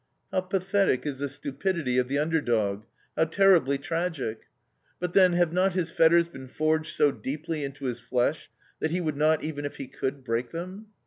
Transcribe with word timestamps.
How 0.31 0.41
pathetic 0.41 1.05
is 1.05 1.19
the 1.19 1.29
stupidity 1.29 1.99
of 1.99 2.07
the 2.07 2.17
underdog; 2.17 2.85
how 3.15 3.25
terribly 3.25 3.77
tragic! 3.77 4.45
But, 4.99 5.13
then, 5.13 5.33
have 5.33 5.53
not 5.53 5.73
his 5.75 5.91
fetters 5.91 6.27
been 6.27 6.47
forged 6.47 6.95
so 6.95 7.11
deeply 7.11 7.63
into 7.63 7.85
his 7.85 7.99
flesh, 7.99 8.49
that 8.79 8.89
he 8.89 8.99
would 8.99 9.15
not, 9.15 9.43
even 9.43 9.63
if 9.63 9.75
he 9.77 9.87
could, 9.87 10.23
break 10.23 10.49
them? 10.49 10.87